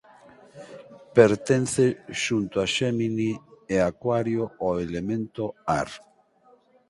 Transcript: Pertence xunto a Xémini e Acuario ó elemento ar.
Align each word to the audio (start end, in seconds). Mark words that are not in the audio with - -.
Pertence 1.17 1.85
xunto 2.23 2.55
a 2.63 2.65
Xémini 2.75 3.31
e 3.75 3.77
Acuario 3.89 4.43
ó 4.69 4.71
elemento 4.85 5.43
ar. 5.79 5.89